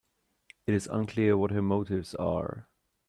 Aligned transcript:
It 0.65 0.73
is 0.73 0.87
unclear 0.87 1.37
what 1.37 1.51
her 1.51 1.61
motives 1.61 2.15
are. 2.15 2.67